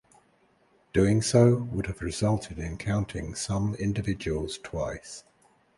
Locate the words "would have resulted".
1.71-2.57